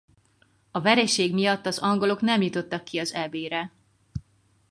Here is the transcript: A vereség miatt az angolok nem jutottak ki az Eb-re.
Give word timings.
A 0.71 0.81
vereség 0.81 1.33
miatt 1.33 1.65
az 1.65 1.77
angolok 1.79 2.21
nem 2.21 2.41
jutottak 2.41 2.83
ki 2.83 2.99
az 2.99 3.13
Eb-re. 3.13 3.71